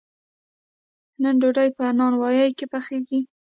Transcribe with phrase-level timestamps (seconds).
[1.21, 3.19] نن ډوډۍ په نانواییو کې پخیږي.